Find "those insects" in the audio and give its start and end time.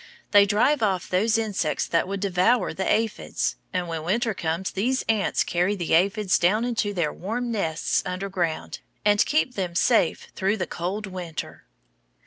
1.07-1.85